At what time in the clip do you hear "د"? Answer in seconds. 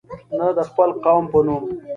0.57-0.59